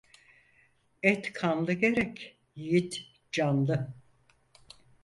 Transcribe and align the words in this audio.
Et 1.03 1.33
kanlı 1.33 1.73
gerek, 1.73 2.37
yiğit 2.55 3.01
canlı. 3.31 3.93